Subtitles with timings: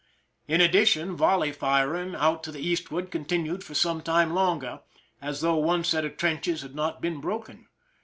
[0.47, 4.79] In addition, volley firing out to the eastward continued for some time longer,
[5.21, 7.67] as though one set of trenches had not been broken.